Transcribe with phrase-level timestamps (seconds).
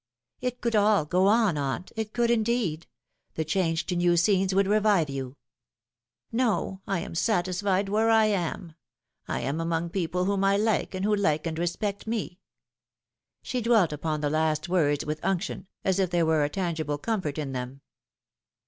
[0.41, 2.87] "It could all go on, aunt; it could indeed.
[3.35, 5.35] The change to new scenes would revive you,""
[6.31, 6.81] No.
[6.87, 8.73] I am satisfied where I am.
[9.27, 12.39] I am among people whom I like, and who like and respect me."
[13.43, 17.51] She dwelt upon the last words with unction, as if there were tangible comfort in
[17.51, 17.81] them.